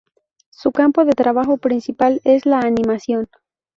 [0.49, 3.29] Su campo de trabajo principal es la animación.